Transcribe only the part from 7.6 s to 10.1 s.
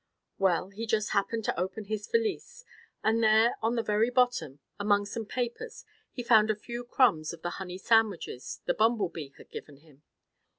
honey sandwiches the bumble bee had given him.